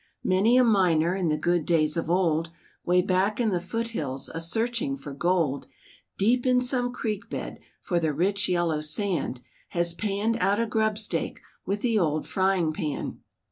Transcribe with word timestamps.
Many 0.23 0.57
a 0.57 0.63
miner, 0.63 1.13
in 1.15 1.27
the 1.27 1.37
good 1.37 1.63
days 1.63 1.95
of 1.95 2.09
old, 2.09 2.49
Way 2.83 3.03
back 3.03 3.39
in 3.39 3.49
the 3.49 3.59
foothills 3.59 4.29
a 4.33 4.39
searching 4.39 4.97
for 4.97 5.13
gold 5.13 5.67
Deep 6.17 6.43
in 6.47 6.59
some 6.59 6.91
creek 6.91 7.29
bed, 7.29 7.59
for 7.81 7.99
the 7.99 8.11
rich 8.11 8.49
yellow 8.49 8.81
sand, 8.81 9.41
Has 9.69 9.93
panned 9.93 10.37
out 10.37 10.59
a 10.59 10.65
grub 10.65 10.97
stake 10.97 11.39
with 11.67 11.81
the 11.81 11.99
old 11.99 12.25
frying 12.27 12.73
pan. 12.73 13.19